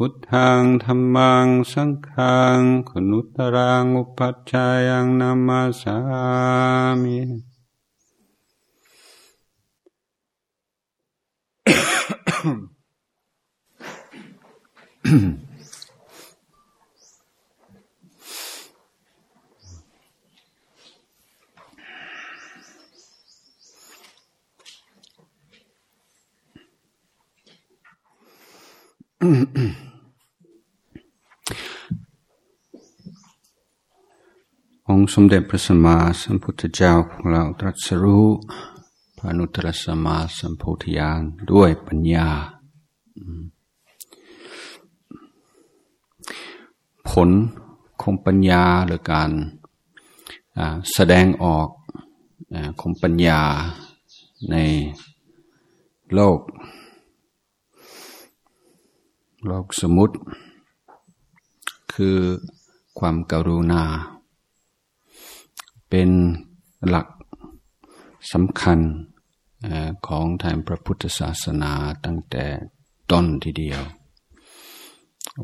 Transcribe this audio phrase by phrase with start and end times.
[0.00, 5.98] พุทธังธรรมังสังฆังขนุตรังอุปัชฌายังนามาสา
[7.02, 7.18] มิ
[29.22, 29.87] อ
[34.92, 38.26] องค์สมเด็จพระสัมมาสัมพุทธเจ้าของเราตรัสรู้
[39.16, 41.20] พระนุตรสัมมาสัมโพธิญาณ
[41.52, 42.28] ด้วยปัญญา
[47.08, 47.30] ผล
[48.00, 49.30] ของปัญญาหรือการ
[50.92, 51.68] แสดงออก
[52.80, 53.40] ของปัญญา
[54.50, 54.56] ใน
[56.14, 56.40] โลก
[59.46, 60.14] โลกสมุติ
[61.92, 62.16] คือ
[62.98, 63.84] ความกรุณา
[65.88, 66.10] เป็น
[66.88, 67.08] หลัก
[68.32, 68.78] สำคัญ
[70.06, 71.72] ของทางพระพุทธศาสนา
[72.04, 72.44] ตั้งแต่
[73.10, 73.82] ต้นทีเดียว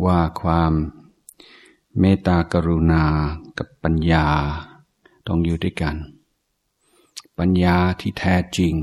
[0.05, 0.73] ว่าความ
[2.01, 3.05] เมตตากรุณา
[3.59, 4.27] กับปัญญา
[5.27, 5.97] ต้องอยู่ด้วยกัน
[7.39, 8.75] ปัญญาที่แท้จริง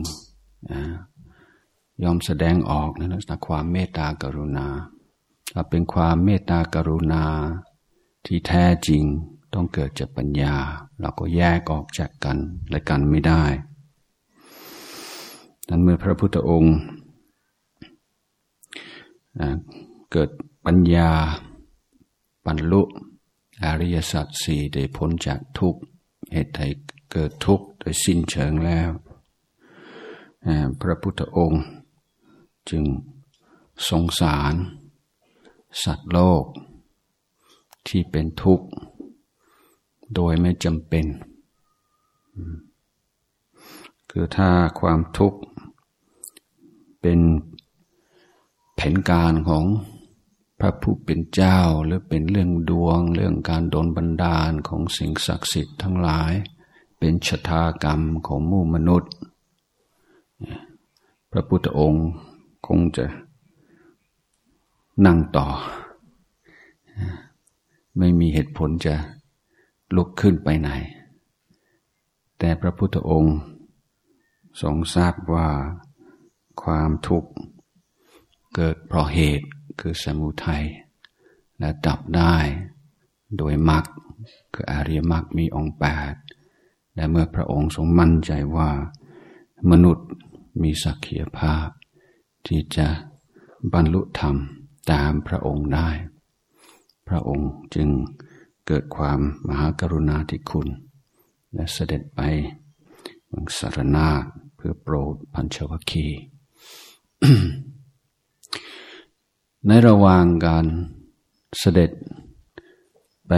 [2.03, 4.67] ยอมแสดงออกในลักษณะความเมตตากรุณา
[5.53, 7.25] ถ้าเป็นความเมตตากรุณา
[8.25, 9.03] ที่แท้จริง
[9.53, 10.55] ต้องเกิดจากปัญญา
[10.99, 12.37] เราก็แยกออกจากกัน
[12.69, 13.43] และกันไม่ได้
[15.69, 16.75] นั้นเมื่อพระพุทธองค์
[20.11, 20.29] เกิด
[20.65, 21.09] ปัญญา
[22.45, 22.81] บรรลุ
[23.63, 25.75] อริยสัจสี่ได้พ้นจากทุก
[26.33, 26.61] เหตุใด
[27.11, 28.89] เกิดทุกข์โดยสิ้นเชิงแล้ว
[30.81, 31.63] พระพุทธองค์
[32.69, 32.83] จึง
[33.89, 34.53] สงสาร
[35.83, 36.45] สัตว์โลก
[37.87, 38.67] ที่เป็นทุกข์
[40.15, 41.05] โดยไม่จำเป็น
[44.09, 44.49] คือถ้า
[44.79, 45.39] ความทุกข์
[47.01, 47.19] เป็น
[48.75, 49.65] แผนการของ
[50.59, 56.31] พระผู้เป็นเจ้าหรือเป็นเรื่องดวง เรื่องการโดนบันดาลของสิ่งศักดิ์สิทธิ์ทั้งหลาย
[56.97, 59.11] เป็นชะตากรรมของมู่มนุษย์
[61.31, 62.07] พระพุทธองค์
[62.67, 63.05] คงจะ
[65.05, 65.47] นั่งต่อ
[67.97, 68.95] ไม่มีเหตุผลจะ
[69.95, 70.69] ลุกขึ้นไปไหน
[72.39, 73.37] แต่พระพุทธองค์
[74.61, 75.47] ทรงทราบว่า
[76.63, 77.31] ความทุกข์
[78.55, 79.47] เกิดเพราะเหตุ
[79.79, 80.65] คือสมุทัย
[81.59, 82.35] และดับได้
[83.37, 83.85] โดยมรรค
[84.53, 86.13] คืออริยมรรคมีองค์แปด
[86.95, 88.69] และเมื่อพระองค์ทรงมั่นใจว่า
[89.71, 90.07] มนุษย์
[90.61, 91.67] มีสักขีภาพ
[92.47, 92.87] ที่จะ
[93.73, 94.35] บรรลุธรรม
[94.91, 95.89] ตามพระองค์ได้
[97.07, 97.89] พระองค์จึง
[98.67, 100.67] เกิดความมหากรุณาธิคุณ
[101.53, 102.21] และเสด็จไป
[103.27, 104.09] เมืองสารนา
[104.55, 106.07] เพื่อโปรดพันชวคี
[109.67, 110.65] ในระหว่างการ
[111.59, 111.91] เสด็จ
[113.27, 113.33] ไป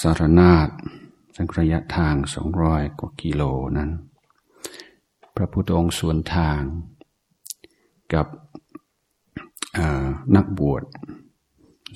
[0.00, 0.68] สารนาฏ
[1.36, 3.42] สังระยะทางสองร้อยกว่ากิโล
[3.76, 3.90] นั้น
[5.36, 6.60] พระพุทธองค์สวนทาง
[8.14, 8.26] กับ
[10.36, 10.82] นักบวช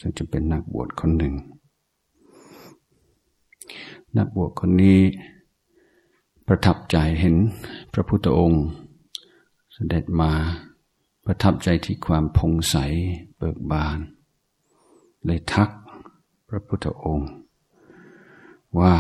[0.04, 1.34] ซึ่งจะเป็นนักบวชคนหนึ่ง
[4.16, 5.00] นักบวชคนนี้
[6.46, 7.36] ประทับใจเห็น
[7.92, 8.64] พระพุทธองค์
[9.72, 10.32] เสด็จมา
[11.24, 12.76] ประทับใจที่ความพงใส
[13.36, 13.98] เบิกบาน
[15.24, 15.70] เลยทัก
[16.48, 17.30] พระพุทธองค์
[18.78, 18.92] ว่า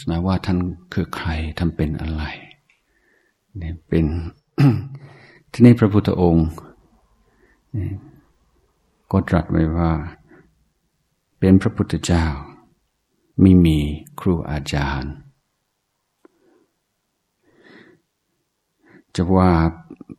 [0.00, 0.58] สนาว่าท่าน
[0.94, 1.28] คือใคร
[1.58, 2.24] ท่านเป็นอะไร
[3.58, 4.04] เนี่ยเป็น
[5.52, 6.46] ที่นี้พระพุทธองค์
[9.10, 9.90] ก็ตรัสไว้ว่า
[11.44, 12.24] เป็นพระพุทธเจ้า
[13.40, 13.78] ไม่มี
[14.20, 15.14] ครูอาจารย์
[19.14, 19.50] จะว่า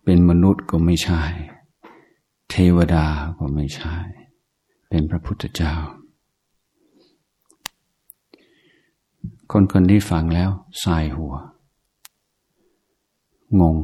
[0.03, 1.21] เป็นมนุษย์ก็ไม่ใช่
[2.49, 3.95] เทวดาก็ไม่ใช่
[4.89, 5.75] เป็นพระพุทธเจ้า
[9.51, 10.49] คนคนที่ฟังแล้ว
[10.83, 11.33] สายหัว
[13.59, 13.77] งง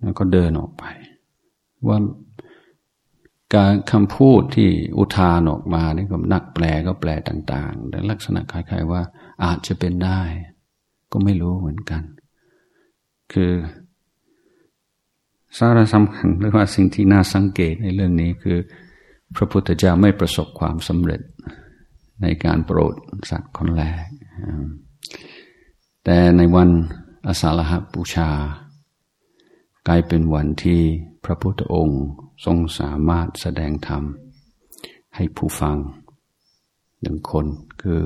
[0.00, 0.84] แล้วก็เดินออกไป
[1.86, 1.98] ว่า
[3.56, 9.02] การคำพูดที่อุทานออกมานี่ก็นักแปลก็แปลต่างๆ แต่ลักษณะคล้ายๆว่า
[9.44, 10.20] อาจจะเป็นได้
[11.12, 12.02] ก็ไม่รู้เหมือนกัน
[13.32, 13.52] คือ
[15.58, 18.58] สาระสำคัญหรือว่าสิ่งที่น่าสังเกตในเรื่องนี้คือ
[19.36, 21.20] พระพุทธเจ้าไม่ประสบความสำเร็จ
[22.22, 22.94] ในการโปรด
[23.30, 24.06] สัตว์คนแรก
[26.04, 26.68] แต่ในวัน
[27.26, 28.30] อสาฬหบูชา
[29.90, 30.82] กลายเป็นวันที่
[31.24, 32.02] พระพุทธองค์
[32.44, 34.02] ทรงสามารถแสดงธรรม
[35.14, 35.76] ให้ผู้ฟัง
[37.00, 37.46] หนึ่งคน
[37.82, 38.00] คือ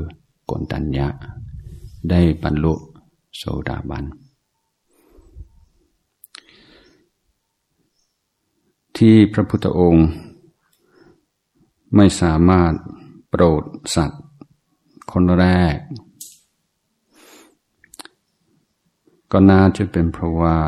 [0.50, 1.08] กนตัญญะ
[2.10, 2.74] ได้บรรลุ
[3.36, 4.04] โสดาบัน
[8.96, 10.06] ที่พระพุทธองค์
[11.96, 12.72] ไม่สามารถ
[13.30, 13.64] โปรด
[13.94, 14.24] สัตว์
[15.12, 15.76] คนแรก
[19.32, 20.58] ก็น่าจะเป็นเพราะว่า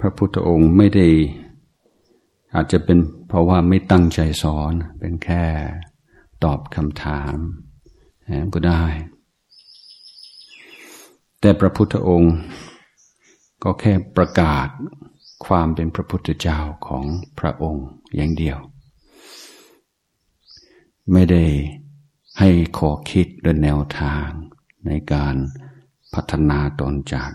[0.00, 1.08] พระพุทธองค์ไม่ได้
[2.54, 2.98] อาจจะเป็น
[3.28, 5.44] เพราะว่าไม่ตั้งใจสอน เป็นแค่
[6.44, 7.36] ตอบคำถาม
[8.54, 8.84] ก็ได้
[11.40, 12.34] แต่พระพุทธองค์
[13.62, 14.68] ก็แค่ประกาศ
[15.46, 17.04] ความเป็นพระพุทธเจ้าของ
[17.38, 18.58] พระองค์อย่างเดียว
[21.12, 21.44] ไม่ได้
[22.38, 24.28] ให้ขอคิดและแนวทาง
[24.86, 25.34] ในการ
[26.14, 27.30] พัฒนาตนจาก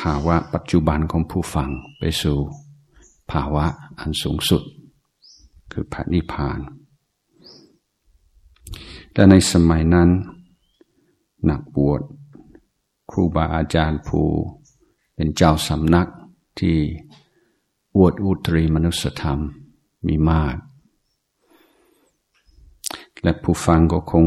[0.00, 2.38] ภาวะปัจจุบันของผู้ฟังไปสู่
[3.32, 3.64] ภาวะ
[3.98, 4.62] อันสูงสุด
[5.72, 6.60] คือพระนิพพาน
[9.12, 10.08] และในสมัยนั้น
[11.50, 12.00] นักบวช
[13.10, 14.26] ครูบาอาจารย์ผู้
[15.14, 16.08] เป็นเจ้าสำนัก
[16.60, 16.78] ที่
[17.96, 19.38] อวดอุตรีมนุสธรรม
[20.06, 20.56] มีมาก
[23.22, 24.26] และผู้ฟังก็คง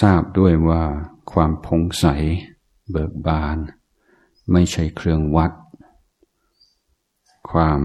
[0.00, 0.82] ทราบด้วยว่า
[1.32, 2.06] ความพงใส
[2.90, 3.58] เบิกบาน
[4.52, 5.52] ไม่ใช่เครื่องวัด
[7.50, 7.80] ความ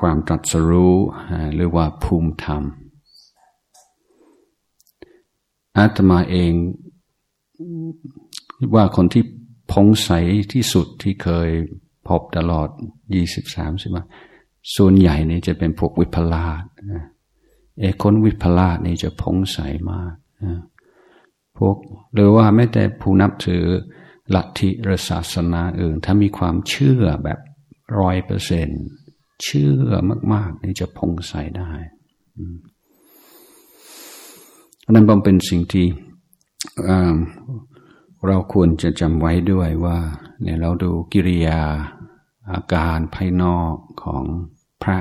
[0.00, 0.96] ความตรัสรู้
[1.54, 2.62] หรือว่าภูมิธรรม
[5.76, 6.52] อาตมาเอง
[8.74, 9.24] ว่าคนที่
[9.72, 10.10] พงใส
[10.52, 11.50] ที่สุดที่เคย
[12.06, 12.68] พบตลอด
[13.14, 13.90] ยี่สิบสามสิบ
[14.76, 16.62] ส่วนใหญ่นี่จะเป็นพวกวิปลาส
[17.78, 19.58] เอคนวิปลาสนี่จะพงใส
[19.90, 20.14] มาก
[21.60, 21.76] พวก
[22.14, 23.64] หรือว่าไม่แต่ผู้นับถือ
[24.34, 27.38] ลัทธิหรือศาสนาอื่น ถ้ามีความเชื่อแบบ
[27.98, 28.68] ร้อยเปอร์เซน
[29.42, 29.88] เชื่อ
[30.32, 31.70] มาก ๆ นี่จะพงใสได้
[34.90, 35.86] นั่นเป็นสิ่งที่
[38.26, 39.98] เราควรจะจำไว้ด้วยว่า
[40.42, 41.60] เนี่ยเราดูกิริยา
[42.50, 44.22] อาการภายนอกของ
[44.82, 44.98] พระ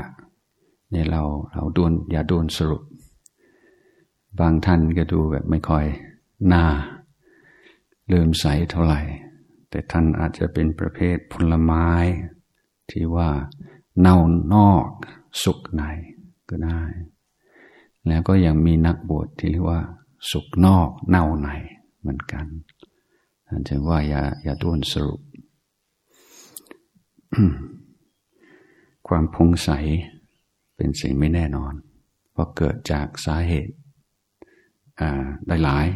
[0.91, 1.23] เนี่ยเรา
[1.53, 2.83] เราดวนอย่าดวนสรุป
[4.39, 5.85] บางท่านก็ดูแบบไม่ค่อย
[6.53, 6.65] น่า
[8.07, 9.01] เลื่อมใสเท่าไหร่
[9.69, 11.87] แต่ท่านอาจจะเป็นประเภทผลไม้
[12.89, 13.29] ที่ว่า
[13.99, 14.17] เน่า
[14.53, 14.87] นอก
[15.43, 15.83] สุกใน
[16.49, 16.81] ก็ได้
[18.07, 19.81] แล้วก็ยังมีนักบวชที่เรียกว่า
[20.31, 21.49] สุกนอกเน่าใน
[21.99, 22.45] เหมือนกัน
[23.47, 25.21] อาจจะว่าอย่าอย่าด้วนสรุป
[29.07, 29.69] ความพงใส
[30.75, 31.73] เป็นสิ่งไม่แน่นอน
[32.31, 33.75] เพราะเกิดจากสาเหตุ
[35.47, 35.87] ได้หลาย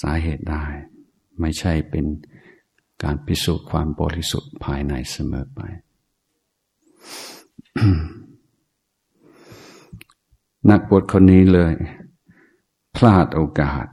[0.00, 0.64] สาเหตุได้
[1.40, 2.04] ไม่ใช่เป็น
[3.02, 5.60] การพิสูจน์ความบริสุทธิ์ภายในเสมอไป
[10.70, 11.74] นักบวชคนนี้เลย
[12.96, 13.86] พลาดโอกาส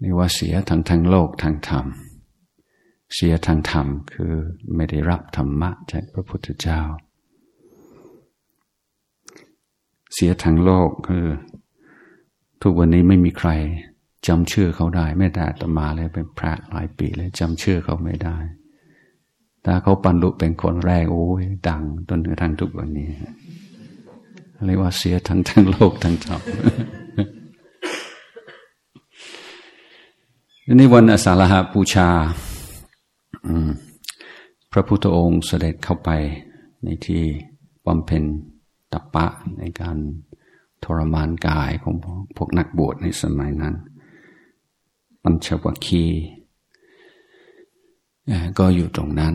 [0.00, 1.86] เรียกว่าเสียทั้งทางโลกทางธรรม
[3.14, 4.32] เสียทางธรรมคือ
[4.74, 6.80] ไม่ได้รับธรรมะจากพระพุทธเจ้า
[10.14, 11.26] เสียทางโลกคือ
[12.62, 13.50] ทุกวันนี้ไม่มีใคร
[14.26, 18.36] จำชื่อเขาได้ ไม่แต่ตมาเลยเป็นพระหลายปีเลยจำชื่อเขาไม่ได้
[19.64, 23.08] ถ้าเขาปันลุเป็นคนแรกโอ้ยดังจนกระทั่งทุกวันนี้
[24.66, 26.40] เรียกว่าเสียทั้งทั้งโลกทั้งธรรม
[30.72, 32.08] นี่วันอสาฬหาบูชา
[34.72, 36.10] พระพุทธองค์เสด็จเข้าไป
[36.84, 37.22] ในที่
[37.86, 38.24] บำเพ็ญ
[38.92, 39.26] ตปะ
[39.58, 39.96] ในการ
[40.84, 41.94] ทรมานกายของ
[42.36, 43.74] พวกนักบวชในสมัยนั้น
[45.24, 46.04] ปัญชวคี
[48.58, 49.34] ก็อยู่ตรงนั้น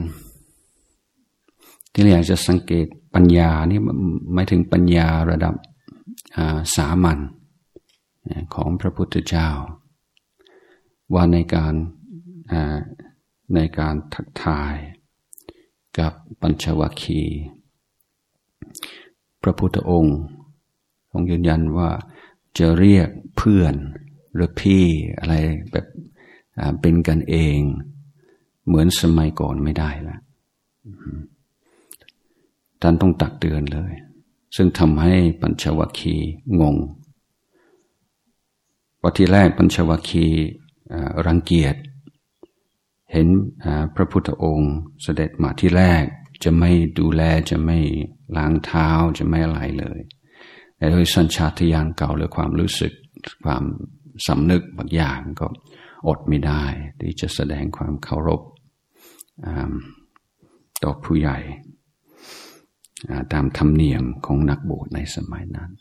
[1.92, 3.80] ที่เราอยากจะสังเกตปัญญานี่
[4.34, 5.56] หมายถึงปัญญาระดับ
[6.76, 7.20] สามัญ
[8.54, 9.50] ของพระพุทธเจ้า
[11.14, 11.74] ว่าในการ
[13.56, 14.76] ในการทักทาย
[16.00, 17.22] กับปัญชวคี
[19.42, 20.20] พระพุทธองค์
[21.12, 21.90] ทรงยืนยันว่า
[22.58, 23.76] จะเรียกเพื่อน
[24.34, 24.84] หรือพี่
[25.20, 25.36] อะไร
[25.72, 25.86] แบบ
[26.82, 27.60] เป็นกันเอง
[28.68, 30.18] เหมือนสมัยก่อนไม่ได้ละ
[32.82, 33.94] ท่านต้องตักเตือนเลย
[34.56, 36.16] ซึ่งทำให้ปัญชวัคคี
[36.62, 36.78] งง
[39.04, 40.26] วันที่แรกปัญชวัคคี
[41.26, 41.76] รังเกียจ
[43.12, 43.28] เห็น
[43.96, 46.04] พระพุทธองค์เสด็จมาที่แรก
[46.44, 47.78] จะไม่ดูแลจะไม่
[48.36, 50.00] ล้างเท้าจะไม่อะไรเลย
[50.76, 52.94] แต่โดยสัญชาตญาณเก่าหรือความรู้สึก
[53.46, 53.64] ความ
[54.28, 55.48] สำนึกบางอย่างก็
[56.08, 56.64] อดไม่ได้
[57.00, 58.42] ที่จะแสดงความเคารพ
[60.84, 61.38] ต่อผู้ใหญ่
[63.34, 65.72] ตามธรรมเนียมของนักบวชในสมัยนั้น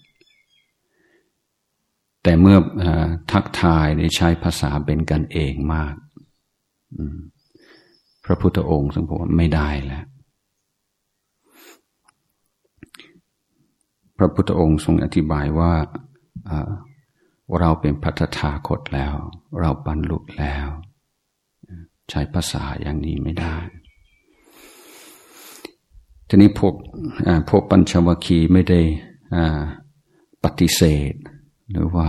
[2.23, 2.57] แต่เมื่อ
[3.33, 5.95] ทักทายได้ใช้ภาษาเป็นกันเองมาก
[8.25, 10.05] พระพุทธองค์ทรงบอกว่าไม่ได้แล้ว
[14.19, 15.73] พระพุทธองค์ทรงอธิบายว่า
[17.61, 19.15] เราเป็นพัฒธาคตแล้ว
[19.61, 20.69] เราบรรลุแล้ว
[22.11, 23.57] ใช้ภาษาอย่างนี้ไม่ได้
[26.29, 26.75] ทีนี้พวก
[27.51, 28.81] พวกปัญชวคีไม่ได้
[30.45, 31.13] ปฏิเสธ
[31.71, 32.09] หรือว่า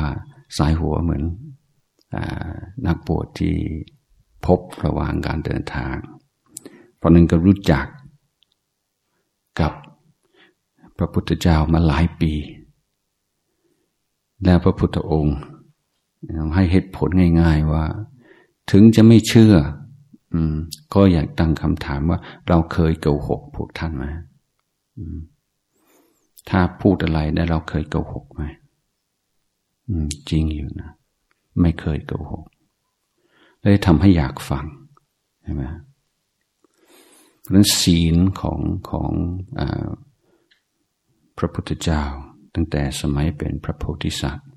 [0.58, 1.24] สายหัวเหมือน
[2.88, 3.56] นักบวชที่
[4.46, 5.96] พบระหว่างการเดินทาง
[6.98, 7.86] เพราะนั้นก็รู้จัก
[9.60, 9.74] กับ
[10.98, 12.34] พระพุทธเจ้ามาหลายปี
[14.46, 15.38] แล้วพระพุทธองค์
[16.56, 17.10] ให้เหตุผล
[17.42, 17.86] ง่าย ๆว่า
[18.72, 19.54] ถึงจะไม่เชื่อ
[20.34, 20.36] อ
[20.94, 24.06] ก็อยากตั้งคำถามว่า เราเคยโกหกพวกท่านไหม
[26.50, 28.44] ถ้าพูดอะไรได้เราเคยโกหกไหม
[30.30, 30.92] จริงอยู่นะ
[31.62, 32.46] ไม่เคยโกหก
[33.62, 34.66] เลยทำให้อยากฟัง
[35.44, 35.64] ใช่ไหม
[37.44, 39.12] เพรื่องศีลของของ
[39.60, 39.62] อ
[41.38, 42.04] พระพุทธเจ้า
[42.54, 44.50] ตั้งแต่สมัยเป็นพระโพธิสัตว์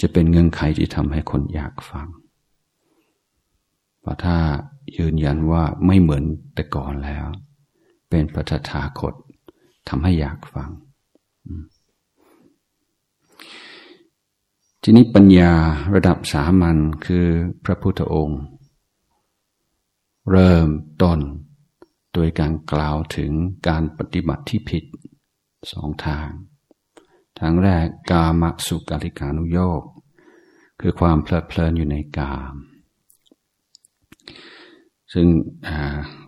[0.00, 2.08] จะเป็นเงื่อนไขที่ทำให้คนอยากฟัง
[4.08, 4.38] พราะถ้า
[4.96, 7.26] ยืนยันว่าไม่เหมือนแต่ก่อนแล้ว
[8.10, 9.14] เป็นพระธถาคต
[9.88, 10.70] ทำให้อยากฟัง
[14.82, 15.52] ทีนี้ปัญญา
[15.94, 17.26] ระดับสามัญคือ
[17.64, 18.42] พระพุทธองค์
[20.30, 20.68] เริ่ม
[21.02, 21.18] ต้น
[22.14, 23.32] โดยการกล่าวถึง
[23.68, 24.84] การปฏิบัติที่ผิด
[25.72, 26.28] สองทาง
[27.38, 29.82] ทางแรกกามสุกาลิกานุโยก
[30.80, 32.54] คือความเพลิดเพลินอยู่ในกาม
[35.12, 35.26] ซึ่ง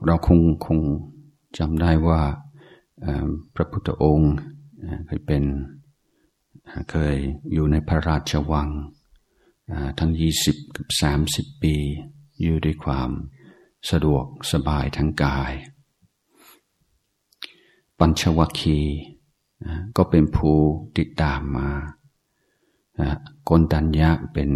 [0.04, 0.78] เราคงคง
[1.58, 2.22] จำได้ว่า
[3.54, 4.34] พระพุทธองค์
[5.06, 5.44] เคยเป็น
[6.90, 7.16] เคย
[7.52, 8.68] อยู่ในพระราชวัง
[9.98, 11.74] ทั้งยี่สิบกับสามสิบปี
[12.40, 13.10] อยู่ด้วยความ
[13.90, 15.52] สะดวกสบายทั้งกาย
[17.98, 18.80] ปัญชวคี
[19.96, 20.56] ก็เป็นผู้
[20.98, 21.70] ติดตามมา
[23.44, 24.50] โกนตัญญะเป็น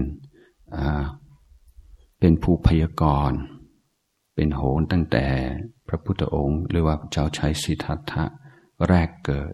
[2.19, 3.41] เป็นผู้พยากรณ์
[4.35, 5.27] เป็นโหนตั้งแต่
[5.89, 8.25] พระพุทธองค์ หรือว่าเจ้าชายสิทธัตถะ
[8.89, 9.53] แรกเกิด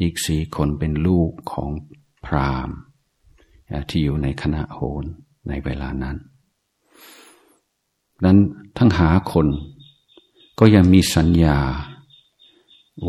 [0.00, 1.70] อีกสี่คนเป็นลูกของ
[2.26, 2.76] พราหมณ์
[3.90, 5.04] ที่อยู่ในคณะโหน
[5.48, 6.16] ในเวลานั้น
[8.24, 8.38] นั้น
[8.78, 9.46] ทั้งหาคน
[10.58, 11.58] ก็ยังมีสัญญา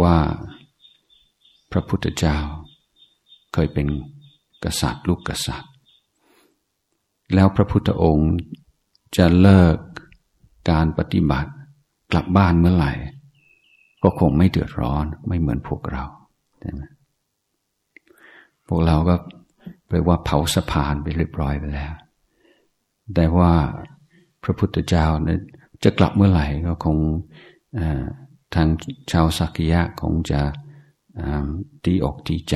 [0.01, 0.17] ว่า
[1.71, 2.37] พระพุทธเจ้า
[3.53, 3.87] เคยเป็น
[4.63, 5.73] กษัตริย์ลูกกษัตริย์
[7.33, 8.31] แล้วพระพุทธองค์
[9.17, 9.77] จะเลิก
[10.71, 11.51] การปฏิบัติ
[12.11, 12.93] กลับบ้านเมื่อไหร่
[14.03, 16.05] ก็คงไม่เดือดร้อนไม่เหมือนพวกเรา
[16.59, 16.81] ใช่ไหม
[18.67, 19.15] พวกเราก็
[19.87, 21.93] ไปว่าเผาสะพานไปเรียบร้อยไปแล้ว
[23.15, 23.53] แต่ว่า
[24.43, 25.39] พระพุทธเจ้าเนี่ย
[25.83, 26.97] จะกลับเมื่อไหร่ก็คง
[28.55, 28.67] ทาง
[29.11, 30.39] ชาวสักยะคงจะ
[31.85, 32.55] ดีอกดีใจ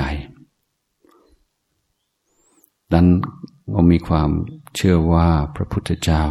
[2.92, 3.08] ดัน
[3.74, 4.30] ก็มีความ
[4.76, 6.24] เชื่อว่าพระพุทธเจ้า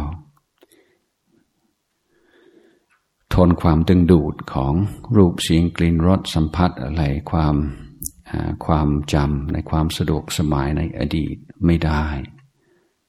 [3.33, 4.73] ทนความดึงดูดของ
[5.15, 7.55] รูปเสียงกลิ่นรสสัมผัสอะไรความ
[8.65, 11.35] ความจำในความสะดวกสบายในอดีต
[11.65, 12.05] ไม่ได้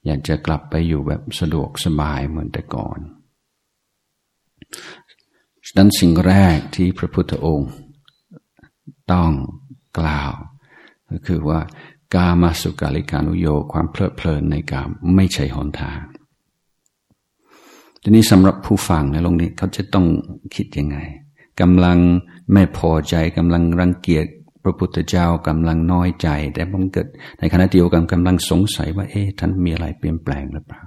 [0.04, 7.70] อยากจะกลับไปอยู่แบบสะดวกสบายเหมือนแต่ก่อนดังนั้นสิ่งแรกที่พระพุทธองค์
[9.12, 9.30] ต้อง
[9.98, 10.32] กล่าว
[11.10, 11.60] ก็คือว่า
[12.14, 16.00] กามาสุกาลิกานุโยความเพลิดเพลินในกามไม่ใช่หนทาง
[18.02, 20.06] ทีนี้สำหรับผู้ฟังในโลกนี้เขาจะต้อง
[20.54, 20.98] คิดยังไง
[21.60, 21.98] กำลัง
[22.52, 24.26] ไม่พอใจกำลังรังเกียจ
[24.62, 27.06] พระพุทธเจ้ากำลังน้อยใจ แต่มันเกิด
[27.38, 30.82] ในขณะเดียวกันกำลังสงสัยว่า เอ๊ะท่านมีอะไรเปลี่ยนแปลงหรือเปล่า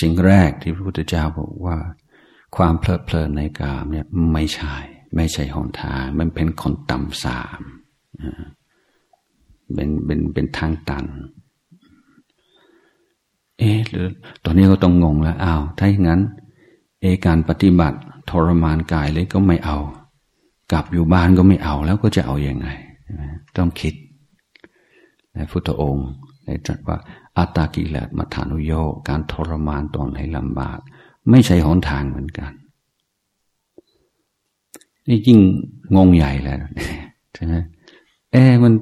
[0.00, 1.76] สิ่งแรกที่พระพุทธเจ้าบอกว่า
[2.56, 4.76] ความเพลิดเพลินในกามเนี่ยไม่ใช่
[5.16, 7.60] ไม่ใช่หนทาง มันเป็นคนต่ำสาม
[9.74, 11.04] เป็นเป็นเป็นทางตัน
[13.58, 14.08] เอ๊ะหรือ
[14.44, 16.20] ตอนนี้ก็ต้องงงแล้วอ้าวถ้าอย่างนั้น
[17.00, 17.98] เอการปฏิบัติ
[18.30, 19.78] ทรมานกายเลยก็ไม่เอา
[20.70, 22.68] กลับอยู่บ้านก็ไม่เอาแล้วก็จะเอาอยัางไง
[23.56, 23.94] ต้องคิด
[25.34, 26.08] ในพุทธองค์
[26.44, 26.96] ได้ตรัสว่า
[27.38, 28.72] อัตตากิเลสมัฐานุโย
[29.08, 30.78] การทรมานตนให้ลำบาก
[31.30, 32.52] ไม่ใช่หนทางเหมือนกัน
[35.08, 35.40] นี่ยิ่ง
[35.96, 36.58] งงใหญ่แล้ว
[37.34, 37.54] ใช่ไหม
[38.32, 38.72] เอ๊มัน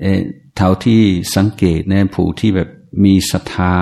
[0.00, 0.04] เอ
[0.56, 1.00] เท่าที่
[1.36, 2.68] สังเกตนี่ยผู้ที่แบบ
[3.04, 3.74] มีศรัทธา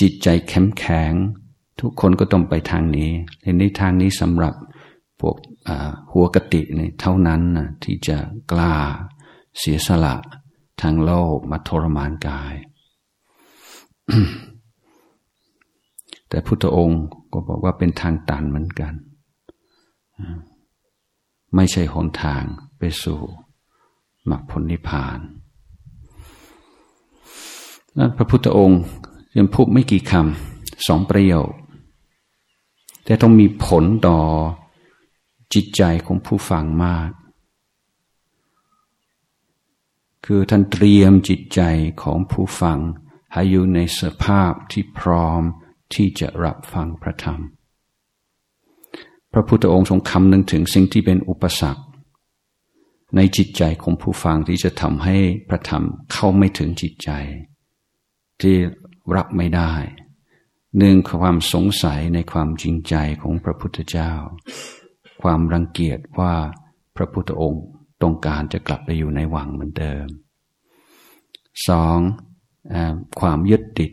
[0.00, 1.12] จิตใจแข็งแข็ง
[1.80, 3.10] ทุกคนก็ต้องไปทางนี้
[3.58, 4.54] ในทางนี้สำหรับ
[5.20, 5.36] พวก
[6.12, 8.16] หัวกติเนี่ยเท่านั้นนะที่จะ
[8.50, 8.74] กล้า
[9.58, 10.16] เสียสละ
[10.82, 12.54] ทางโลกมาทรมานกาย
[16.28, 17.02] แต่พุทธองค์
[17.32, 18.92] ก็บอกว่าเป็นทางตันเหมือนกัน
[21.54, 22.44] ไม่ใช่หนทาง
[22.78, 23.20] ไปสู่
[24.30, 25.18] มรรคผลนิพพาน
[27.98, 28.80] นั้นพระพุทธองค์
[29.36, 31.50] ยังพูดไม่กี่คำสองประโยค
[33.04, 34.18] แต่ต้องมีผลต่อ
[35.54, 37.10] จิตใจของผู้ฟังมาก
[40.24, 41.60] คือท่านเตรียมจิตใจ
[42.02, 42.78] ของผู้ฟัง
[43.32, 45.42] ให้อยู่ในสภาพที่พร้อม
[45.94, 47.40] ที่จะรับฟังพระธรรม
[49.36, 51.82] พระพุทธองค์ทรงคำนึงถึงสิ่งที่เป็นอุปสรรค
[53.16, 55.16] ในจิตใจของผู้ฟังที่จะทำให้
[55.48, 57.10] พระธรรมเข้าไม่ถึงจิตใจ
[58.40, 58.56] ที่
[59.16, 59.72] รับไม่ได้
[60.78, 64.12] หนึ่งความสงสัยในความจริงใจของพระพุทธเจ้า
[65.22, 66.34] ความรังเกียจว่า
[66.96, 67.64] พระพุทธองค์
[68.02, 70.06] ต้องการจะกลับไปอยู่ในวังเหมือนเดิม
[71.68, 71.98] สอง
[72.72, 72.74] อ
[73.20, 73.92] ความยึดติด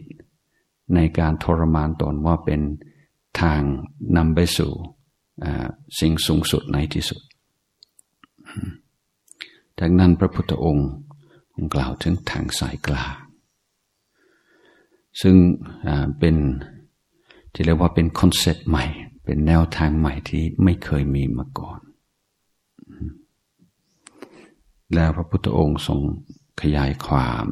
[0.95, 2.61] ในการทรมานตนว่าเป็น
[3.41, 3.61] ทาง
[4.17, 4.73] นำไปสู่
[5.99, 7.21] สิ่งสูงสุดในที่สุด
[9.79, 10.89] จากนั้นพระพุทธองค์
[11.73, 13.15] กล่าวถึงทางสายกลาง
[15.21, 15.35] ซึ่ง
[16.19, 16.35] เป็น
[17.53, 18.85] ที่เรียกว่าเป็นคอนเซ็ปต์ใหม่
[19.23, 21.79] เป็นแนวทางใหม่ที่ไม่เคยมีมาก่อน
[24.93, 25.99] แล้วพระพุทธองค์ทรง
[26.61, 27.45] ขยายความ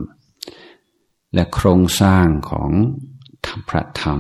[1.34, 2.72] และโครงสร้างของ
[3.46, 4.20] ธรรมพระธรรม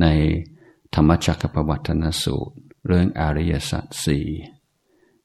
[0.00, 0.06] ใน
[0.94, 4.26] ธรรมจักรปวัตนสูตร เรื่องอริยสัจสี่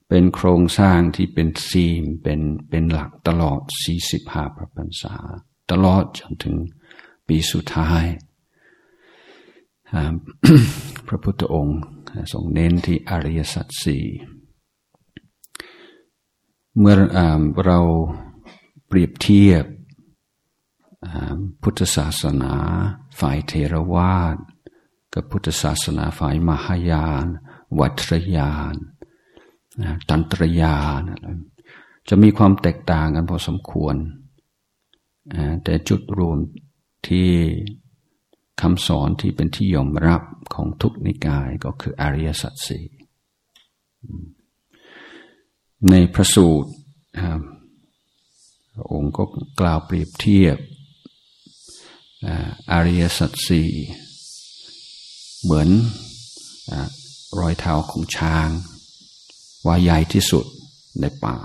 [0.08, 3.62] เป็นโครงสร้างที่เป็นซีมเป็นเป็นหลักตลอด
[4.08, 5.16] 45 พระพรรษา
[5.72, 6.56] ตลอดจนถึง
[7.28, 8.06] ปีสุดท้าย
[11.08, 11.82] พระพุทธองค์
[12.32, 14.06] ทรงเน้นที่อริยสัจสี่
[16.78, 16.96] เมื่อ
[17.66, 17.80] เรา
[18.88, 19.66] เปรียบเทียบ
[21.62, 22.54] พุทธศาสนา
[23.20, 24.38] ฝ่ายเทรวาส
[25.16, 27.26] กับพุทธศาสนาฝ่ายมหายาน
[27.80, 28.76] วัตรยาน
[30.10, 31.02] ตันตรยาน
[32.10, 33.96] จะมีความแตกต่างกันพอสมควร
[35.64, 36.38] แต่จุดรวม
[37.08, 37.30] ที่
[38.62, 40.22] คำสอนที่เป็นที่ยอมรับ
[40.54, 42.86] ของทุกนิกายก็คืออริยสัจสี่
[45.90, 46.72] ในพระสูตร
[48.74, 49.24] พระองค์ก็
[49.60, 50.58] กล่าวเปรียบเทียบ
[52.72, 53.70] อริยสัจสี่
[55.46, 55.70] เหมือน
[57.40, 58.50] รอยเท้าของช้าง
[59.66, 60.46] ว่าใหญ่ที่สุด
[61.02, 61.38] ในป่า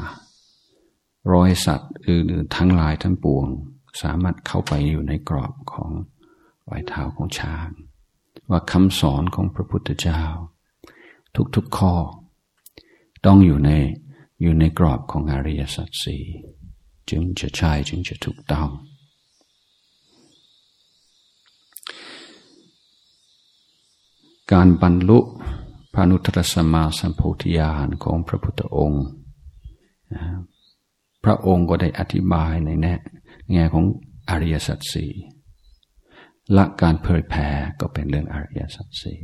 [1.33, 3.47] รอยสัตว์อื่นๆทั้งหลายทั้งปวง
[4.03, 5.91] สามารถเข้าไปอยู่ในกรอบของ
[6.69, 7.69] รอยเท้าของช้าง
[8.51, 10.23] ว่าคำสอนของพระพุทธเจ้า
[11.55, 11.95] ทุกๆข้อ
[13.27, 13.71] ต้องอยู่ใน
[14.43, 16.25] อยู่ในกรอบของอริยสัจสี่
[17.11, 18.69] จึงจะใช่จึงจะถูกต้อง
[24.53, 25.19] การบรรลุ
[25.93, 29.05] พระนุตรสมาสัมโพธิญาณของพระพุทธองค์
[31.25, 32.95] พระองค์ก็ได้อธิบายในแง่
[33.53, 33.85] แง่ของ
[34.31, 35.11] อริยสัจสี่
[36.57, 37.49] ละการเผยแผ่
[37.81, 39.19] ก็เป็นเรื่องอริยสัจสี่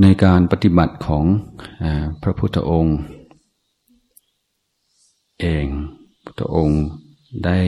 [0.00, 1.24] ในการปฏิบัติของ
[2.22, 2.98] พระพุทธองค์
[5.40, 5.66] เอง
[6.24, 6.82] พุทธองค์
[7.46, 7.60] ได้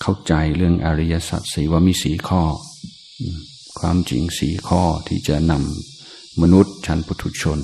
[0.00, 2.42] เข้าใจเรื่องอริยสัจสี่ว่ามีสีข้อ
[3.80, 7.58] ความจริงสีข้อที่จะนำมนุษย์ชั้นปุถุชน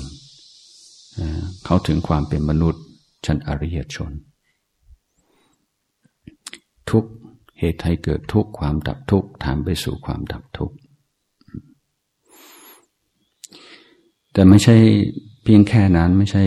[1.65, 2.83] เข้าถึงความเป็นมนุษย์
[3.25, 4.11] ชั้นอริยชน
[6.89, 7.05] ทุก
[7.59, 10.71] เหตุให้เกิดทุกความดับทุกถามไปสู่ความดับทุก
[14.33, 14.75] แต่ไม่ใช่
[15.43, 16.43] เพียงแค่นั้นไม่ใช่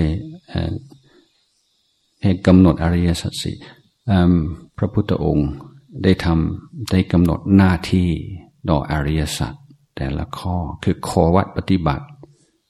[2.23, 3.57] เหตุกำหนดอริยสัจสี่
[4.77, 5.51] พระพุทธองค์
[6.05, 8.09] ได้ทำได้กำหนดหน้าที่
[8.69, 9.55] ต่ออริยสัจ
[9.97, 12.07] แต่ละข้อคือขอวัดปฏิบัติ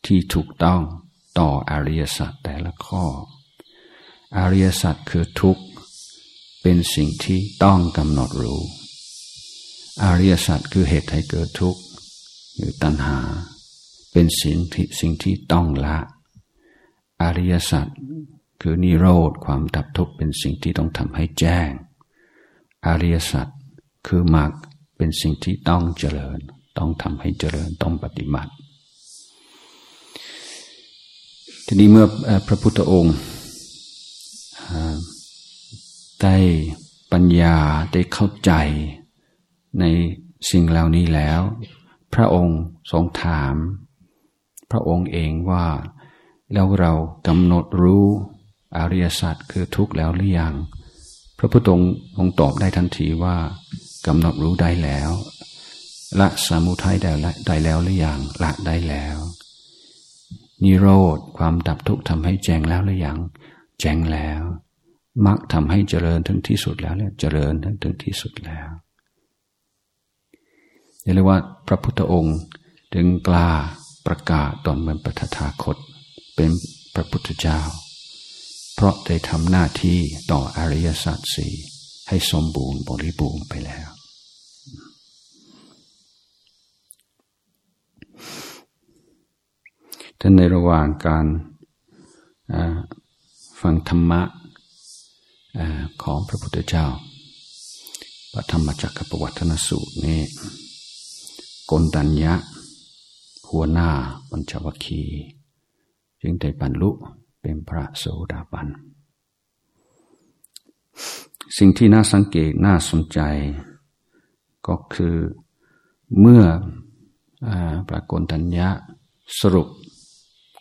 [0.06, 0.82] ที่ถูกต้อง
[1.38, 3.04] ต่ออริยสัจแต่ละข้อ
[4.36, 5.64] อริยสัจคือทุกข์
[6.62, 8.62] เป็นสิ่งที่ต้องกำหนดรู้
[10.02, 11.82] อริยสัจคือเหตุให้เกิดทุกข์
[12.56, 13.18] หรือตัณหา
[14.12, 15.98] เป็นสิ่งที่สิ่งที่ต้องละ
[17.22, 17.86] อริยสัจ
[18.60, 21.70] คือนิโรธความดับทุกข์เป็นสิ่งที่ต้องทำให้แจ้ง
[22.86, 23.46] อริยสัจ
[24.06, 24.52] คือมรรค
[25.02, 26.38] เป็นสิ่งที่ต้องเจริญ
[26.78, 28.52] ต้องทำให้เจริญต้องปฏิบัติ
[31.66, 32.06] ทีนี้เมื่อ
[32.46, 33.16] พระพุทธองค์
[36.22, 36.36] ได้
[37.12, 37.56] ปัญญา
[37.92, 38.52] ได้เข้าใจ
[39.80, 39.84] ใน
[40.50, 41.40] สิ่งเหล่านี้แล้ว
[42.14, 42.58] พระองค์
[42.92, 43.54] ทรงถาม
[44.70, 45.66] พระองค์เองว่า
[46.52, 46.92] แล้วเรา
[47.26, 48.06] กำหนดรู้
[48.76, 50.54] อริยสัจคือทุกข์แล้วหรือยัง
[51.38, 53.36] พระพุทธองค์ทรงตอบได้ทันทีว่า
[54.06, 55.10] กำหนดรู้ได้แล้ว
[56.20, 57.12] ละสมุทัยได้
[57.46, 59.16] ได้แล้วหรือยังละได้แล้ว
[60.64, 63.18] นิโรธความดับทุกข์ทำให้แจ้งแล้วหรือยัง
[63.80, 64.42] แจ้งแล้ว
[65.26, 68.68] มรรคทำให้เจริญถึงที่สุดแล้วเนี่ยเจริญถึงที่สุดแล้ว
[71.14, 72.38] เรียกว่าพระพุทธองค์
[72.94, 73.50] ถึงกล้า
[74.06, 75.76] ประกาศตนเป็นปฐทาคต
[76.36, 76.50] เป็น
[76.94, 77.60] พระพุทธเจ้า
[78.74, 79.98] เพราะได้ทำหน้าที่
[80.32, 81.54] ต่ออริยสัจสี่
[82.08, 83.89] ให้สมบูรณ์บริบูรณ์ไปแล้ว
[90.22, 91.26] ท่านในระหว่างการ
[93.60, 94.22] ฟังธรรมะ
[96.02, 96.86] ของพระพุทธเจ้า
[98.32, 100.20] พระธรรมจักรปวัตนสูตรนี้
[101.70, 102.34] กนตัญญะ
[103.50, 103.90] หัวหน้า
[104.30, 105.02] ปัญจวัคคี
[106.20, 106.90] จึงได้บรรลุ
[107.40, 108.68] เป็นพระโสดาบัน
[111.56, 113.20] สิ่งที่น่าสังเกตน่าสนใจ
[114.66, 115.16] ก็คือ
[116.20, 116.42] เมื่อ
[117.88, 118.68] พระกนตัญญะ
[119.40, 119.68] สรุป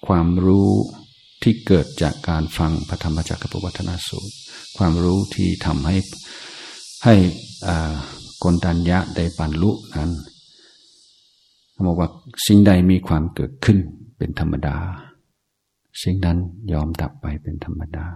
[0.07, 0.69] ความรู้
[1.43, 4.33] ที่เกิดจากการฟังพระธรรมจักรปวัฒนาสูตร
[4.77, 5.95] ความรู้ที่ทำให้
[7.03, 7.15] ให้
[8.43, 10.11] กนตัญญะได้บรรลุนั้น
[11.85, 12.09] บอกว่า
[12.45, 13.77] สิ่งใดมีความเกิดขึ้น
[14.17, 14.77] เป็นธรรมดา
[16.01, 16.37] สิ่งนั้น
[16.73, 18.07] ยอมดับไปเป็นธรรมดา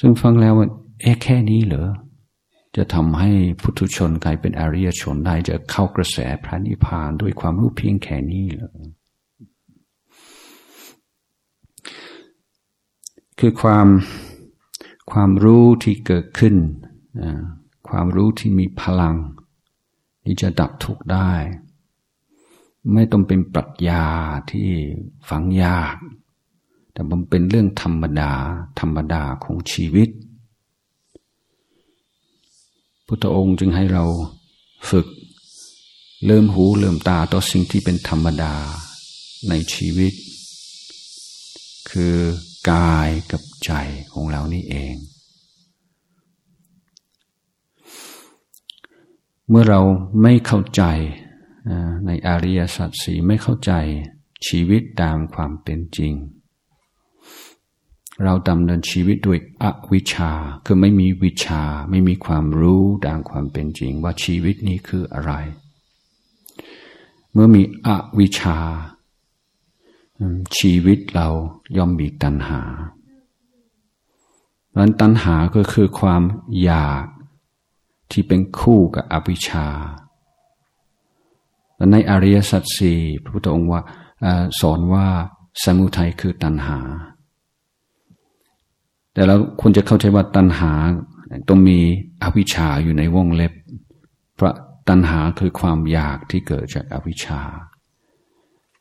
[0.00, 0.68] ซึ่งฟังแล้วว่า
[1.00, 1.88] เอ๊ะแค่นี้เหรอ
[2.76, 3.30] จะทำให้
[3.62, 8.72] พุทุชนกลายเป็นอริยชนได้จะเข้ากระแสพระนิพพานด้วยความรู้เพียงแค่นี้เหรอ
[13.38, 13.88] คือความ
[15.12, 16.54] ความรู้ที่เกิดขึ้น
[17.88, 19.16] ความรู้ที่มีพลัง
[20.24, 21.32] ที่จะดับทุกข์ได้
[22.92, 24.04] ไม่ต้องเป็นปรัชญา
[24.50, 24.68] ที่
[25.28, 25.96] ฝังยาก
[26.92, 28.32] แต่มันเป็นเรื่องธรรมดา
[28.80, 30.08] ธรรมดาของชีวิต
[33.06, 34.04] พุทธองค์จึงให้เรา
[34.90, 35.06] ฝึก
[36.26, 38.54] เริ่มหูเริ่มตาต่อสิ่งที่เป็นธรรมดา
[39.48, 40.12] ในชีวิต
[41.90, 42.14] คือ
[42.70, 43.72] กายกับใจ
[44.12, 44.94] ของเรานี่เอง
[49.48, 49.80] เมื่อเรา
[50.22, 50.82] ไม่เข้าใจ
[52.06, 53.72] ในอริยสัจสีไม่เข้าใจ
[54.46, 56.14] ชีวิตตามความเป็นจริง
[58.24, 60.32] เราดำเนินชีวิตด้วยอวิชชา
[60.64, 65.32] คือไม่มีวิชาไม่มีความรู้ตามความเป็นจริง ว่าชีวิตนี้คืออะไร
[67.32, 68.58] เมื่อมีอวิชชา
[70.56, 71.28] ชีวิตเรา
[71.76, 72.60] ย่อมมีตัณหา
[74.70, 76.22] ดังนั้นตัณหาก็คือความ
[76.62, 77.06] อยาก
[78.10, 79.68] ที่เป็นคู่กับอวิชชา
[81.92, 83.80] ในอริยสัจสี่พระพุทธองค์ว่า
[84.60, 85.06] สอนว่า
[85.62, 86.78] สมุทัยคือตัณหา
[89.12, 90.72] แต่เราควรจะเข้าใจว่าตัณหา
[91.48, 91.78] ต้องมี
[92.22, 93.52] อวิชชาอยู่ในวงเล็บ
[94.34, 94.54] เพราะ
[94.88, 97.40] ตัณหาคือความอยากที่เกิดจากอวิชชา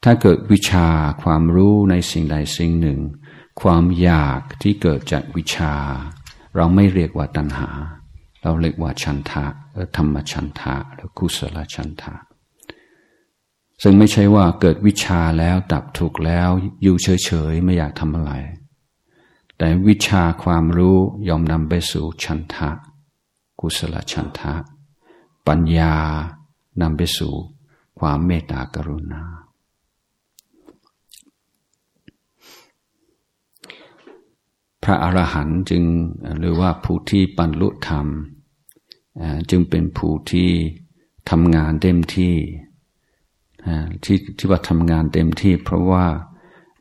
[0.03, 0.87] ถ้าเกิดวิชา
[1.23, 2.99] ความรู้ในสิ่งใดสิ่งหนึ่ง
[3.61, 5.73] ความอยากที่เกิดจากวิชา
[6.55, 7.69] เราไม่เรียกว่าตัณหา
[8.43, 9.45] เราเรียกว่าชันทะ
[9.95, 12.13] ธรรมชันทะหรือกุศลชันทะ
[13.81, 16.49] ซึ่งไม่ใช่ว่าเกิดวิชาแล้วดับถูกแล้ว
[16.81, 18.31] อยู่เฉยๆไม่อยากทำอะไร
[19.57, 20.97] แต่วิชาความรู้
[21.29, 22.69] ยอมนำไปสู่ชันทะ
[23.59, 24.53] กุศลชันทะ
[25.47, 25.95] ปัญญา
[26.81, 27.33] นำไปสู่
[27.99, 29.23] ความเมตตากรุณา
[34.76, 35.83] พ ระอรหันต์จึง
[36.39, 38.07] หรือว่าผู้ที่บรรลุธรรม
[39.49, 40.49] จึงเป็นผู้ที่
[41.29, 42.35] ทำงานเต็มที่
[44.03, 46.05] ที่ที่ว่าทำงานเต็มที่ เพราะว่า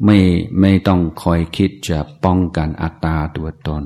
[0.05, 0.19] ไม่
[0.61, 3.85] ไม่ต้องคอยคิดจะป้องกันอัตตาตัวตน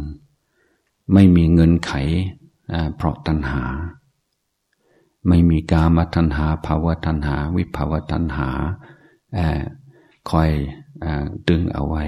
[1.13, 1.93] ไม่มีเงินไข
[2.97, 3.65] เพราะตัณหา
[5.29, 8.49] ไม่มีกามตัณหาภาวะตัณหา วิภาวะตัณหา
[10.31, 10.51] คอย
[11.49, 12.05] ดึงเอาไว้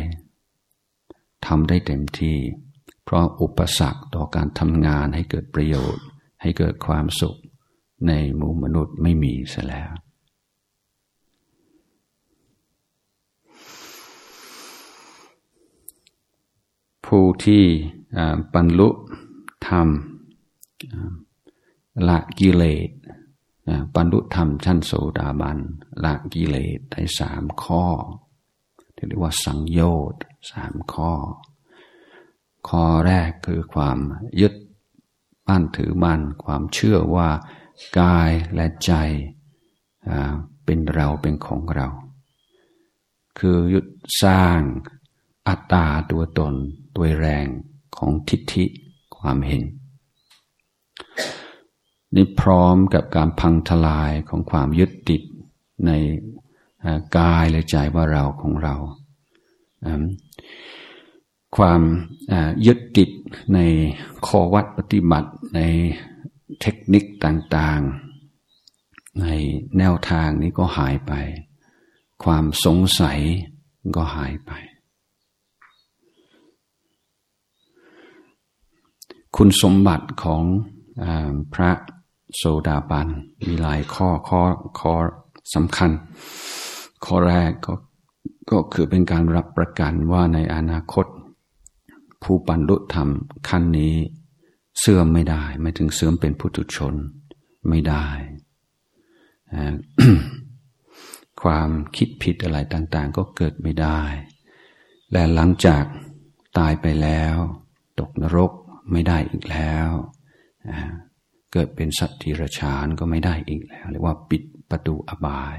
[1.46, 2.38] ทำได้เต็มที่
[3.04, 6.04] เพราะอุปสรรคต่อการทำงานให้เกิดประโยชน์
[6.42, 7.36] ให้เกิดความสุข
[8.08, 9.92] ในหมู่มนุษย์ไม่มีเสียแล้ว
[17.06, 17.64] ผู้ที่
[18.54, 18.88] บรรลุ
[19.68, 19.88] ธรรม
[22.08, 22.90] ละกิเลส
[23.94, 25.58] บรรลุธรรมชั้นโสดาบัน
[26.04, 27.84] ละกิเลสได้สามข้อ
[29.02, 29.80] ที่เรียกว่าสังโย
[30.12, 31.12] ชน์สามข้อ
[32.68, 33.98] ข้อแรกคือความ
[34.40, 34.54] ยึด
[35.48, 37.28] มั่นถือมั่นความเชื่อว่า
[37.98, 38.92] กายและใจ
[40.64, 41.88] เป็นเราเป็นของเรา
[43.38, 43.86] คือยึด
[44.22, 44.60] สร้าง
[45.48, 46.54] อัตตาตัวตน
[46.96, 47.46] ตัวแรง
[47.96, 48.64] ของทิฏฐิ
[49.18, 49.62] ความเห็น
[52.14, 55.22] นี่พร้อมกับการพังทลายของความยึดติด
[55.86, 55.90] ใน
[57.16, 58.74] กายและใจว่าเราของเรา
[61.56, 61.82] ความ
[62.66, 63.10] ยึดติด
[63.54, 63.58] ใน
[64.26, 65.60] ข้อวัดปฏิบัติใน
[66.60, 69.26] เทคนิคต่างๆ ใน
[69.78, 71.12] แนวทางนี้ก็หายไป
[72.24, 73.20] ความสงสัย
[73.96, 74.52] ก็หายไป
[79.36, 80.42] คุณสมบัติของ
[81.04, 81.06] อ
[81.54, 81.70] พระ
[82.36, 83.08] โซดาบัน
[83.40, 84.40] มีหลายข้อข้อ
[84.78, 84.92] ข้อ
[85.54, 85.90] สำคัญ
[87.06, 87.74] ข้อแรกก็
[88.50, 91.06] ก็คือเป็นการรับประกันว่าในอนาคต
[92.22, 93.08] ผู้บรรลุธรรม
[93.48, 93.94] ขั้นนี้
[94.78, 96.94] เสื่อมไม่ได้ ไม่ถึงเสื่อมเป็นพุทุชน
[97.68, 98.06] ไม่ได้
[101.42, 104.00] ความคิดผิดอะไรต่าง ๆ ก็เกิดไม่ได้
[105.12, 105.84] และหลังจาก
[106.58, 107.34] ตายไปแล้ว
[108.00, 108.52] ตกนรก
[108.92, 109.88] ไม่ได้อีกแล้ว
[111.52, 115.56] เกิดเป็นสัตว์ทีรชานก็ไม่ได้อีกแล้วเรียกว่าปิดประตูอบาย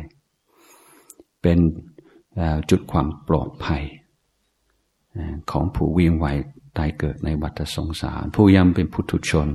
[1.44, 1.60] เป็น
[2.70, 3.84] จุดความปลอดภัย
[5.52, 6.26] ของผู้วิ่งไหว
[6.78, 9.50] ตายเกิดในวัฏสงสาร ผู้ยังเป็นพุทุชน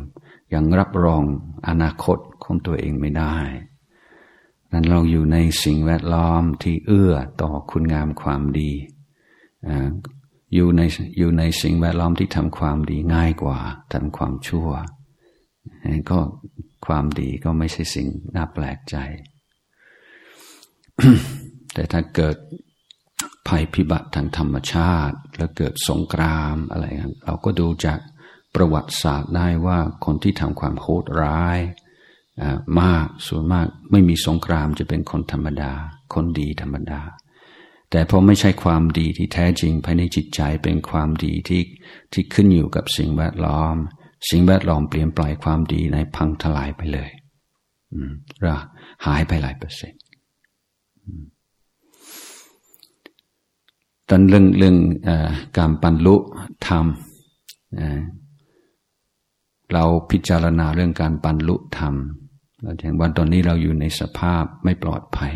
[0.55, 1.23] ยังรับรอง
[1.69, 3.37] อนาคตของตัวเองไม่ได้
[4.73, 8.73] นั้นเราอยู่ในสิ่งแวดล้อมที่เอื้อต่อคุณงามความดี
[10.55, 10.83] อยู่ใน
[11.19, 13.59] อยู่ในสิ่งแวดล้อมที่ทำความดีง่ายกว่า
[13.93, 14.69] ทำความชั่ว
[16.11, 16.19] ก็
[16.87, 18.97] ความดีก็ไม่ใช่สิ่งน่าแปลกใจ
[21.79, 22.37] แต่ถ้าเกิด
[23.49, 26.85] ภัยพิบัติทางธรรมชาติ แล้วเกิดสงครามอะไร
[27.25, 27.99] เราก็ดูจาก
[28.55, 31.59] ประวัติศาสตร์ได้ว่าคนที่ทำความโหดร้าย
[32.81, 35.73] มากส่วนมากไม่มีสงครามจะเป็นคนธรรมดา
[36.15, 37.01] คนดีธรรมดา
[37.91, 41.63] แต่พอไม่ใช่ความดีที่แท้จริงภายในจิตใจเป็นความดีที่
[42.13, 43.77] ที่ขึ้นอยู่กับสิ่งแวดล้อม
[44.31, 47.11] สิ่งแวดล้อมเปลี่ยนปล่อยความดีในพังทลายไปเลย
[48.47, 48.57] ระ
[49.07, 49.98] หายไปหลายเปอร์เซ็นต์
[54.09, 54.77] ตอนเรื่องเรื่อง
[55.09, 55.11] อ
[55.59, 56.17] การบรรลุ
[56.67, 56.85] ธรรม
[59.73, 61.95] เราพิจารณาเรื่องการบรรลุธรรม
[62.63, 65.35] เราเห็นว่าตอนนี้เราอยู่ในสภาพไม่ปลอดภัย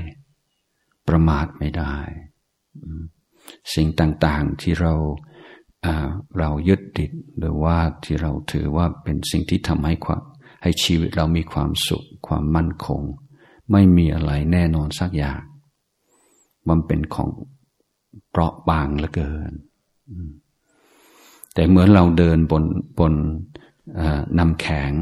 [1.09, 1.95] ประมาทไม่ได้
[3.75, 4.95] สิ่งต่างๆที่เรา
[6.39, 10.23] เรายึดติดหรือว่าที่เราถือว่าเป็นสิ่งที่ทำให้ความ
[10.63, 13.03] ให้ชีวิตเรามีความสุข ความมั่นคง
[13.73, 15.41] ไม่มีอะไรแน่นอนสักอย่าง
[16.69, 17.31] มันเป็นของ
[18.31, 19.53] เปราะบางเหลือเกิน
[21.55, 22.65] แต่เหมือนเราเดินบน
[22.99, 23.15] บน
[24.39, 24.93] น้ำแข็ง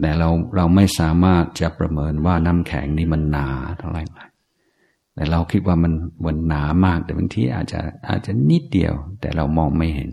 [0.00, 4.02] แต่เราเราไม่สามารถจะประเมินว่าน้ำแข็งนี่มันหนาเท่าไหร่
[5.14, 5.92] แต่เราคิดว่ามัน
[6.24, 10.10] มันหนามาก แต่บางทีอาจจะอาจจะนิดเดียว แต่เรามองไม่เห็น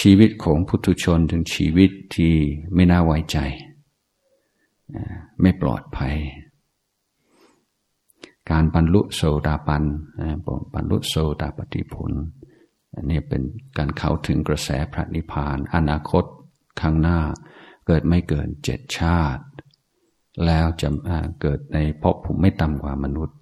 [0.00, 2.34] ชีวิตของพุทธชนถึงชีวิตที่
[2.74, 3.38] ไม่น่าไว้ใจ
[5.40, 6.16] ไม่ปลอดภัย
[8.50, 9.84] การบรรลุโสดาปัน
[10.74, 12.12] บรรลุโสดาปฏิผล
[12.94, 13.42] อันนี้เป็น
[13.78, 16.24] การเข้าถึงกระแสพระนิพพาน อนาคต
[16.80, 17.20] ข้างหน้า
[17.86, 19.44] เกิดไม่เกินเจ็ดชาติ
[20.46, 20.88] แล้วจะ
[21.40, 23.36] เกิดในภพภูมิไม่ต่ำกว่ามนุษย์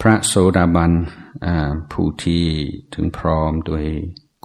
[0.00, 0.92] พระโสดาบัน
[1.92, 2.44] ผู้ที่
[2.94, 3.84] ถึงพร้อมโดย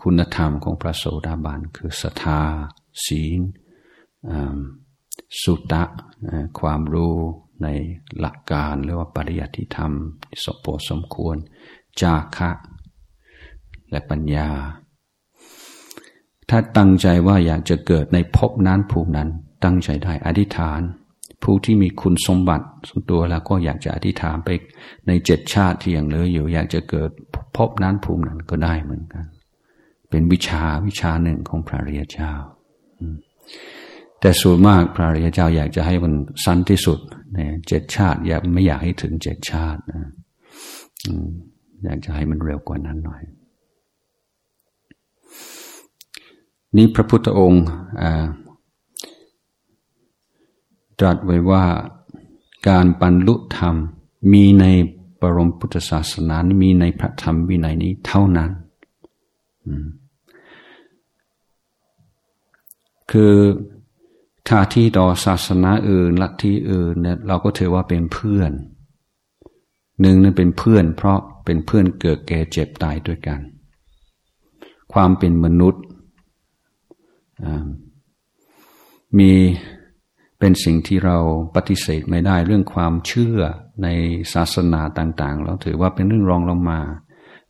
[0.02, 2.42] คุณธรรมของพระโสดาบันคือศรัทธา
[3.06, 3.40] ศีล
[5.42, 5.84] สุตตะ
[6.60, 7.16] ความรู้
[7.64, 7.68] ใน
[8.20, 9.92] หลักการหรือว่าปริยัติธรรม
[10.44, 11.38] สมโพสมควร
[12.02, 12.52] จาคะ
[13.92, 14.50] และปัญญา
[16.50, 19.30] ถ้าตั้งใจว่าอยากจะเกิดในภพนั้นภูมินั้น
[19.64, 20.82] ตั้งใจได้อธิษฐาน
[21.44, 24.50] ผู้ที่มีคุณสมบัติส่วนตัวแล้วก็อยากจะอธิษฐานไป
[25.08, 27.10] ในเจ็ดชาติที่ยังเหลืออยู่ อยากจะเกิด
[27.56, 29.26] ภพนั้นภูมินั้นก็ได้เหมือนกัน
[30.10, 32.34] เป็นวิชาวิชาหนึ่งของพระเริยเจ้า
[34.20, 36.14] แต่ส่วนมากพระริยเจ้าอยากจะให้มัน
[36.46, 37.00] สั้นที่สุด
[37.34, 40.12] ในเจ็ดชาติ อยากไม่อยากให้ถึงเจ็ดชาตินะ
[41.84, 43.22] อยากจะให้มันเร็วกว่านั้นหน่อย
[46.78, 47.66] นี้พระพุทธองค์
[51.00, 51.66] ตรัสไว้ว่า
[52.68, 53.76] การบรรลุธรรม
[54.34, 54.66] มีใน
[55.22, 58.52] บรมพุทธศาสนามีในพระธรรมวินัยนี้เท่านั้น
[63.12, 63.34] คือ
[64.48, 68.52] ถ้าที่ต่อศาสนาอื่นลัทธิอื่นเนี่ยเราก็ถือว่าเป็นเพื่อน
[70.02, 73.40] หนึ่งนั้นเป็นเพื่อน เพราะเป็นเพื่อนเกิดแก่เจ็บตายด้วยกัน
[74.94, 75.84] ความเป็นมนุษย์
[79.18, 79.32] มี
[80.40, 81.18] เป็นสิ่งที่เรา
[81.56, 83.40] ปฏิเสธไม่ได้เรื่องความเชื่อ
[83.84, 83.88] ใน
[84.34, 86.80] ศาสนาต่างๆ เราถือว่าเป็นเรื่องรองลงมา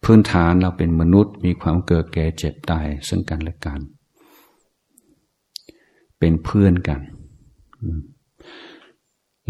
[0.03, 3.79] พื้นฐานเราเป็นมนุษย์มีความเกิดแก่เจ็บตายซึ่งกันและกัน
[6.25, 6.99] เป็นเพื่อนกัน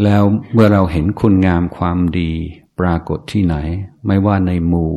[0.02, 2.30] แล้วเมื่อเราเห็นคุณงามความดี
[2.80, 3.56] ปรากฏที่ไหน
[4.06, 4.94] ไม่ว่าในหมู่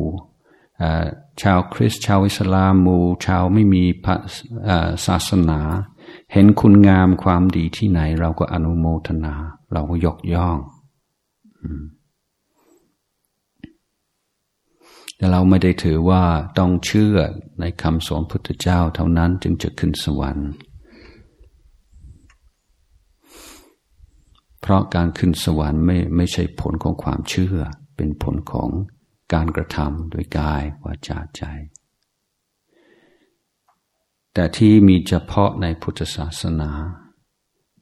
[1.42, 3.82] ชาวคริสต์ชาวอิสลามหมู่ชาวไม่มี
[5.06, 5.60] ศาสนา
[6.32, 9.34] เห็นคุณงามความดีที่ไหน เราก็อนุโมทนา
[9.72, 10.58] เราก็ยกย่อง
[15.16, 16.24] แต่เราไม่ได้ถือว่า
[16.58, 17.16] ต้องเชื่อ
[17.60, 20.50] ในคำสอนพุทธเจ้าเท่านั้นจึงจะขึ้นสวรรค์
[24.60, 27.56] เพราะการขึ้นสวรรค์ไม่ไม่ใช่ผลของความเชื่อ
[27.96, 28.70] เป็นผลของ
[29.34, 31.42] การกระทำโดยกายวาจาใจ
[34.34, 36.70] แต่ที่มีเฉพาะในพุทธศาสนา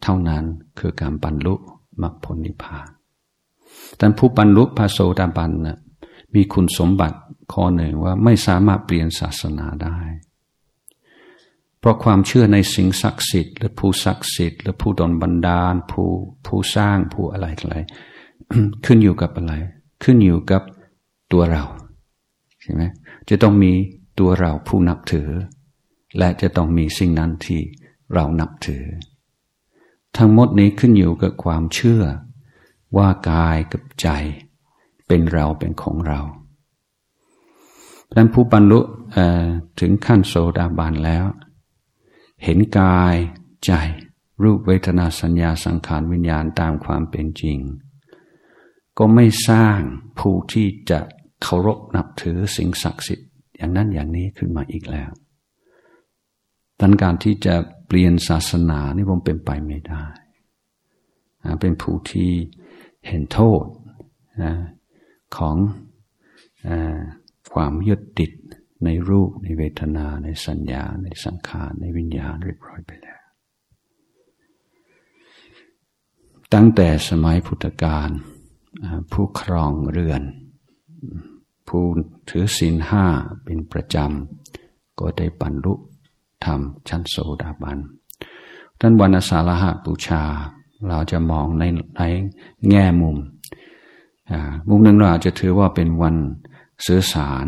[0.03, 0.45] เท่านั้น
[0.79, 1.55] คือการบรรลุ
[2.03, 2.89] มรรคผลนิพพาน
[3.97, 5.79] แต่ผู้บรรลุพระโสดาบันนะ
[6.35, 7.19] มีคุณสมบัติ
[7.53, 9.99] ข้อหนึ่งว่าไม่สามารถเปลี่ยนศาสนาได้
[11.81, 16.09] เพราะความเชื่อในสิ่งศักดิ์สิทธิ์หรือผู้ศักดิ์สิทธิ์หรือผู้ดลบันดาล ผู้
[16.47, 17.77] ผู้สร้างผู้อะไรอะไร
[18.85, 19.55] ขึ้นอยู่กับอะไร
[20.03, 20.63] ขึ้นอยู่กับ
[21.33, 21.65] ตัวเรา
[22.63, 22.83] ใช่ไหม
[23.29, 23.73] จะต้องมี
[24.19, 25.29] ตัวเราผู้นับถือ
[26.19, 27.61] และจะต้องมีสิ่งนั้นที่
[28.15, 28.85] เรานับถือ
[30.17, 32.03] ทั้งหมดนี้ขึ้นอยู่กับความเชื่อ
[32.97, 34.09] ว่ากายกับใจ
[35.09, 36.21] เป็นเราเป็นของเรา
[38.09, 38.81] ดังนั้นผู้บรรลุ
[39.81, 41.25] ถึงขั้นโสดาบันแล้ว
[42.45, 43.17] เห็นกาย
[43.65, 43.73] ใจ
[44.43, 47.59] รูปเวทนาสัญญาสังขารวิญญาณตามความเป็นจริง
[48.99, 49.79] ก็ไม่สร้าง
[50.19, 51.01] ผู้ที่จะ
[51.43, 55.11] เคารพนับถือสิ่งศักดิ์สิทธิ์อย่างนั้นอย่างนี้ขึ้นมาอีกแล้ว
[56.81, 57.55] ดังการที่จะ
[57.87, 60.05] เปลี่ยนศาสนานี่ผมเป็นไปไม่ได้
[61.61, 62.31] เป็นผู้ที่
[63.07, 63.65] เห็นโทษ
[65.37, 65.57] ของ
[67.55, 68.31] ความยึดติด
[68.85, 73.21] ในรูปในเวทนาในสัญญาในสังขารในวิญญาณเรียบร้อยไปแล้ว
[76.55, 78.11] ตั้งแต่สมัยพุทธกาล
[79.13, 80.23] ผู้ครองเรือน
[81.69, 81.85] ผู้
[82.29, 83.05] ถือศีลห้า
[83.45, 85.75] เป็นประจำ ก็ได้บรรลุ
[86.45, 87.79] ธรรมชั้นโสดาบัน
[88.81, 90.23] ท่านวันสาฬหะบูชา
[90.89, 91.63] เราจะมองใน
[91.97, 92.03] ใน
[92.71, 93.17] แง่มุม
[94.69, 96.17] มุมหนึ่งเราอาจจะถือว่าเป็นวัน
[96.87, 97.47] สื่อสาร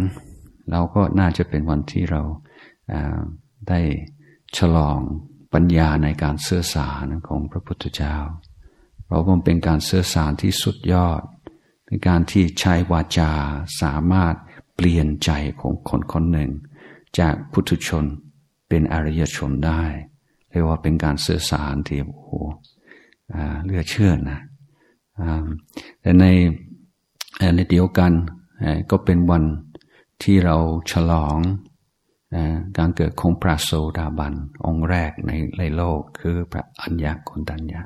[0.70, 2.22] เราก็น่าจะเป็นวันที่เรา
[3.68, 3.80] ได้
[4.56, 5.00] ฉลอง
[5.54, 8.16] ปัญญาในการเสื่อสารของพระพุทธเจ้า
[9.04, 11.22] เพราะมันเป็นการเสื่อสารที่สุดยอด
[11.86, 13.32] เป็นการที่ใช้วาจา
[13.82, 14.34] สามารถ
[14.74, 16.50] เปลี่ยนใจของคนคนหนึ่ง
[17.18, 18.04] จากพุทุชน
[18.68, 19.82] เป็นอริยชนได้
[20.50, 22.28] เรียกว่าเป็นการสื่อสารที่โอ้โห
[23.64, 24.40] เลือเชื่อนะ
[26.00, 26.24] แต่ใน
[27.54, 28.12] ในเดียวกัน
[28.90, 29.44] ก็เป็นวัน
[30.22, 30.56] ที่เรา
[30.90, 31.38] ฉลอง
[32.78, 34.34] การเกิดของพระโสดาบัน
[34.66, 37.82] องค์แรกในในโลกคือพระอัญญาโกณตัญญา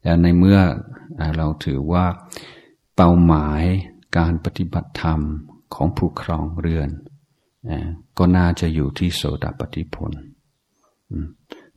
[0.00, 0.58] แต่ในเมื่อ
[1.36, 2.04] เราถือว่า
[2.96, 3.62] เป้าหมาย
[4.18, 5.20] การปฏิบัติธรรม
[5.74, 6.90] ของผู้ครองเรือน
[8.18, 10.12] ก็น่าจะอยู่ที่โสดาปฏิผล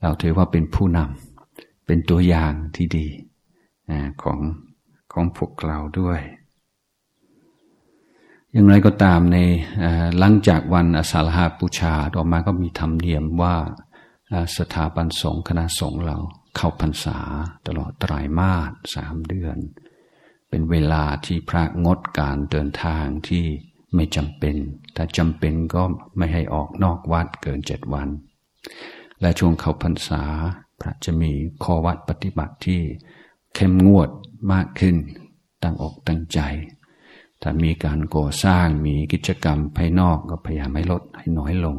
[0.01, 3.07] เราถือว่าเป็นผู้นำเป็นตัวอย่างที่ดี
[4.21, 4.39] ของ
[5.12, 6.21] ของพวกเราด้วย
[8.54, 9.37] อย่างไรก็ตามใน
[10.19, 13.56] หลังจากวันอสาฬหาปูชาต่อมาก็มีธรรมเนียมว่า
[14.58, 16.17] สถาบันสงฆ์คณะสงฆ์เรา
[16.56, 17.19] เข้าพรรษา
[17.67, 19.58] ตลอดไตรมาสสามเดือน
[20.50, 23.45] เป็นเวลาที่พระงดการเดินทางที่
[23.95, 24.56] ไม่จำเป็น
[24.95, 25.83] ถ้าจำเป็นก็
[26.17, 28.10] ไม่ให้ออกนอกวัดเกินเจ็ดวัน
[29.21, 30.23] และช่วงเข้าพรรษา
[30.79, 31.31] พระจะมี
[31.63, 32.81] ข้อวัดปฏิบัติที่
[33.56, 34.10] เข้มงวด
[34.54, 34.95] มากขึ้น
[35.63, 36.39] ตั้งอกตั้งใจ
[37.42, 41.77] ถ้ามีการก่อสร้างมีกิจกรรมภายนอกก็พยายามให้ลดให้น้อยลง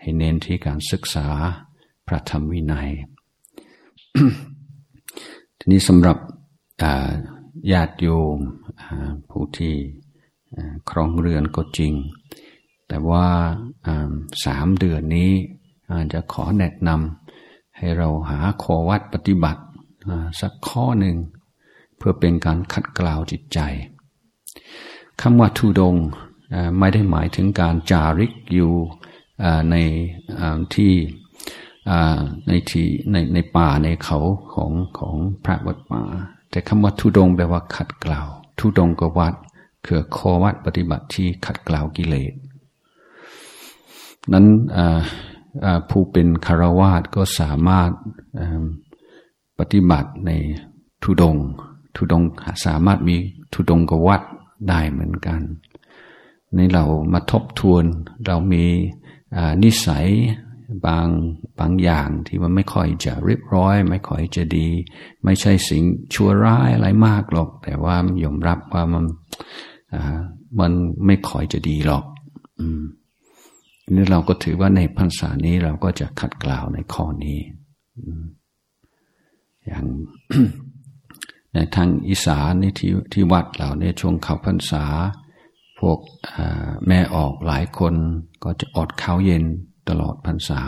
[0.00, 1.28] ให้เน้นที่การศึกษา
[2.06, 2.90] พระธรรมวินัย
[5.58, 6.18] ทีนี้สำหรับ
[7.72, 8.38] ญาติโยม
[9.30, 9.74] ผู้ที่
[10.90, 11.94] ครองเรือนก็จริง
[12.88, 13.26] แต่ว่า
[14.44, 15.30] สามเดือนนี้
[16.12, 19.62] จะขอแนะนำให้เราหาขอวัดปฏิบัติ
[20.40, 21.16] สักข้อหนึ่ง
[21.96, 23.58] เพื่อเป็นการขัดกลาวจิตใจ
[25.20, 25.96] คำว่าทุดง
[26.78, 28.72] ไม่ได้หมายถึงการจาริกอยู่
[29.70, 29.76] ใน
[30.74, 30.92] ที่
[32.48, 34.18] ในที่ในในป่าในเขา
[34.54, 36.02] ของของพระวัดป่า
[36.50, 38.20] แต่คำว่าทุดงแปลว่าขัดเกลา
[38.58, 39.34] ทุดงกวัด
[39.86, 42.32] คือคอวัดปฏิบัติที่ขัดเกลากิเลส
[44.32, 44.46] นั้น
[45.90, 47.90] ผู้เป็นคารวาสก็สามารถ
[49.58, 50.30] ปฏิบัติใน
[51.02, 51.36] ทุดง
[51.96, 52.22] ทุดง
[52.66, 53.16] สามารถมี
[53.52, 54.22] ทุดงกวัด
[54.68, 55.40] ได้เหมือนกัน
[56.54, 57.84] ในเรามาทบทวน
[58.26, 58.64] เรามี
[59.62, 60.06] นิสัย
[60.86, 61.08] บาง
[61.60, 64.68] บางอย่างที่มันไม่ค่อยจะเรียบร้อย ไม่ค่อยจะดี
[65.24, 65.82] ไม่ใช่สิ่ง
[66.14, 69.04] ชั่วร้ายอะไรมากหรอก แต่ว่ายอมรับว่ามัน
[70.60, 70.72] มัน
[71.06, 72.04] ไม่ค่อยจะดีหรอก
[72.60, 72.82] อืม
[73.94, 77.38] นี่เราก็ถือว่าในพรรษานี้เราก็จะขัดกล่าวในข้อนี้
[79.66, 79.84] อย่าง
[81.76, 84.84] ทางอีสานนี่ที่ที่วัดเราเนี่ยช่วงเขาพรรษา
[85.80, 85.98] พวก
[86.86, 87.94] แม่ออกหลายคน
[88.44, 89.44] ก็จะอดข้าวเย็น
[89.88, 90.62] ตลอดพรรษา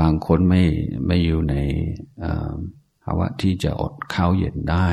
[0.00, 0.62] บางคนไม่
[1.06, 1.54] ไม่อยู่ใน
[3.02, 4.88] ภาวะที่จะอดข้าวเย็นได้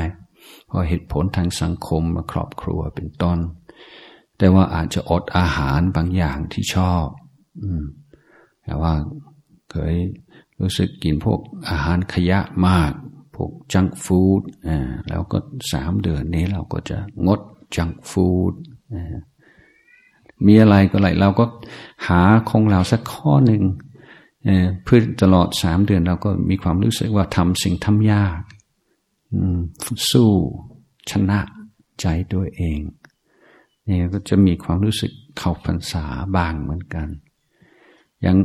[0.67, 3.39] เพราะเหตุผลทางสังคมครอบครัวเป็นต้น
[4.38, 7.05] แต่ว่าอาจจะอดอาหารบางอย่างที่ชอบ
[7.61, 7.63] อ
[8.63, 8.93] แต่ว่า
[9.71, 9.95] เคย
[10.59, 12.91] รู้สึกกินพวกอาหารขยะมาก
[13.36, 15.38] พวกจังฟู้ดอ่าแล้วก็
[15.71, 17.39] สามเดือนนี้เราก็จะงด
[17.75, 18.53] จังฟู้ด
[20.45, 21.45] มีอะไรก็ไรเราก็
[22.07, 23.63] หาของเราสักข้อหนึ่ง
[24.83, 28.41] เพื่อตลอดสามเดือนเราก็มีความรู้สึกว่าทำสิ่งทำยาก
[30.11, 30.31] สู้
[31.11, 31.39] ชนะ
[32.01, 32.79] ใจตัวเอง
[33.88, 36.05] นี่ก็จะมีความรู้สึกเข้าพรรษา
[36.36, 37.07] บางเหมือนกัน
[38.21, 38.38] อย่าง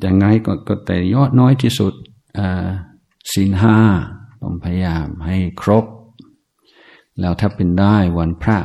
[0.00, 0.24] อย่างไง
[0.68, 1.94] ก็แต่ยอดน้อยที่สุด
[3.32, 3.78] สินห้า
[4.42, 5.84] ต้องพยายามให้ครบ
[7.20, 8.58] แล้วถ้าเป็นได้วันพระ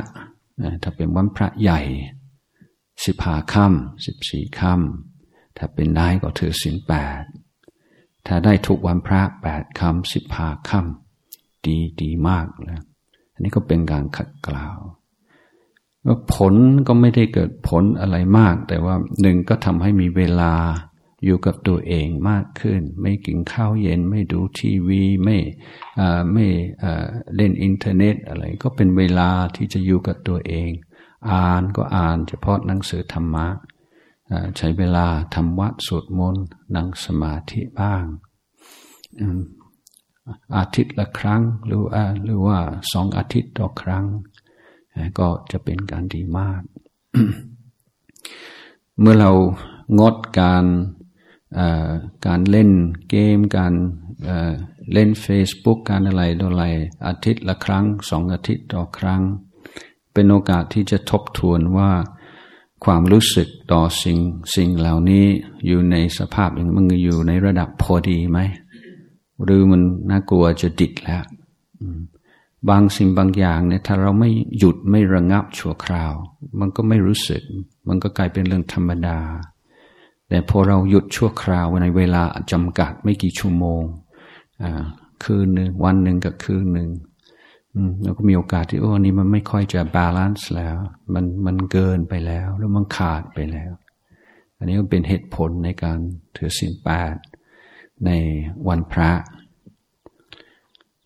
[0.82, 1.80] ถ้าเป็นวันพระใหญ่
[3.04, 7.22] สิบห้าค่ำสิบสี่ค่ำถ้าเป็นได้ก็ถือสินแปด
[8.26, 12.82] ถ้าได้ทุกวันพระแปดค่ำสิบห้าค่ำดีดีมากแล้ว
[13.32, 14.78] อันนี้ก็เป็นการขัดกล่าว
[16.32, 16.54] ผล
[16.86, 20.52] ก็ไม่ได้เกิดผลอะไรมาก แต่ว่าหนึ่งก็ทำให้มีเวลา
[21.24, 25.38] อยู่กับตัวเองมากขึ้น ไม่กินข้าวเย็นไม่ดูทีวีไม่
[26.32, 26.46] ไม่
[27.36, 30.70] เล่นอินเทอร์เน็ตอะไรก็เป็นเวลาที่จะอยู่กับตัวเอง
[31.30, 33.46] อ่านก็อ่านเฉพาะหนังสือธรรมะ
[34.56, 36.44] ใช้เวลาทำวัดสวดมนต์
[36.74, 38.04] นั่งสมาธิบ้าง
[40.56, 42.58] อาทิตย์ละครั้งหรือว่าหรือว่า
[42.92, 44.04] สองอาทิตย์ต่อครั้ง
[45.18, 46.62] ก็จะเป็นการดีมาก
[49.00, 49.32] เมื่อเรา
[49.98, 50.64] งดการ
[52.26, 52.70] การเล่น
[53.10, 53.74] เกม การ
[54.92, 56.64] เล่น Facebook การอะไรต่ออะไร
[57.06, 59.22] อาทิตย์ละครั้งสองอาทิตย์ต่อครั้ง
[60.12, 61.90] เป็นโอกาสที่จะทบทวนว่า
[62.84, 64.18] ความรู้สึกต่อสิ่ง
[64.54, 65.24] สิ่งเหล่านี้
[65.66, 68.38] อยู่ในสภาพอย่างมันอยู่ในระดับพอดีไหม
[69.44, 71.24] หรือมันน่ากลัวจะดิดแล้ว
[72.68, 76.12] บางสิ่งบางอย่างเนี่ยถ้าเราไม่หยุดไม่ระงับชั่วคราว
[76.60, 77.42] มันก็ไม่รู้สึก
[77.88, 79.18] มันก็กลายเป็นเรื่องธรรมดา
[80.30, 82.22] แต่พอเราหยุดชั่วคราวในเวลา
[82.52, 83.82] จำกัดไม่กี่ชั่วโมง
[85.24, 86.90] คืนหนึ่งวันหนึ่งกับคืนหนึ่ง
[88.02, 90.76] เราก็มีโอกาสที่โอ้นี่มันไม่ค่อยจะ balance แล้ว
[91.14, 93.72] มันมันเกินไปแล้ว แล้วมันขาดไปแล้ว
[94.56, 95.98] อันนี้ก็เป็นเหตุผลในการ
[96.36, 97.14] ถือศีลแปด
[98.06, 98.10] ใน
[98.68, 99.10] วันพระ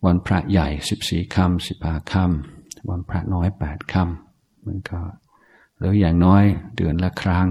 [0.07, 5.01] วันพระใหญ่สิบสี่ค่ำสิบห้าค่ำวันพระน้อยแปดค่ำมันก็
[5.79, 6.45] หรืออย่างน้อย
[6.77, 7.49] เดือนละครั้ง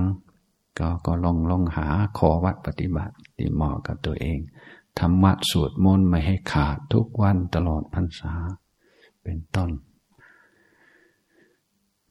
[0.80, 4.39] ก็ก็ลองลองหาขอวัดปฏิบัติที่เหมาะกับตัวเอง
[4.99, 8.34] ธรรมะสวดมนต์ไม่ให้ขาดทุกวันตลอดพรรษา
[9.24, 9.69] เป็นต้น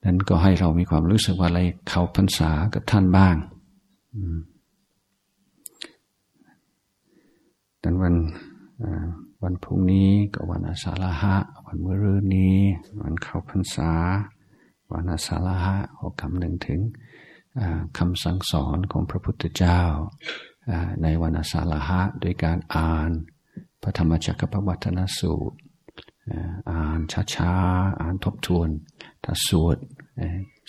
[0.04, 3.36] นั้นก็ให้เรามีความรู้สึกว่าอะไรเขาพรรษากับท่านบ้าง
[7.82, 8.14] ดังวัน
[9.42, 11.36] วันพรุ่งนี้ก็วันอาสาฬหะ
[11.66, 12.58] วันเมื่อรืนนี้
[13.00, 13.92] วันเข้าพรรษา
[14.92, 16.80] วันอาสาฬหะขอคำหนึ่งถึง
[17.98, 19.82] คำสั่งสอนของพระพุทธเจ้า
[21.02, 23.10] ในวันอาสาฬหะโดยการอ่าน
[23.82, 25.58] พระธรรมจักรพวัฒนสูตร
[26.70, 26.98] อ่าน
[27.34, 28.68] ช้าๆ อ่านทบทวน
[29.24, 29.76] ถ้าสวด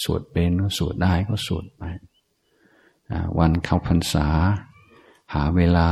[0.03, 1.83] สวดเป็นก็สวดได้ก็สวดไป
[3.39, 4.27] วันเข้าพรรษา
[5.33, 5.87] หาเวลา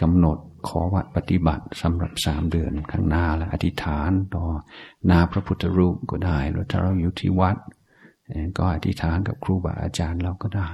[0.00, 4.44] กำหนดขอวัดปฏิบัติสำหรับสามเดือนข้างหน้าและอธิษฐานต่อ
[5.06, 7.56] หน้าพระพุทธรูปก็ได้หรือถ้าเราอยู่ที่วัด
[8.58, 10.70] ก็อธิษฐานกับครูบาอาจารย์เราก็ได้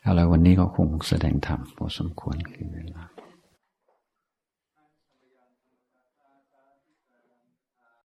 [0.00, 3.02] เอาละวันนี้ก็คงแสดงธรรมพอสมควรคือเวลา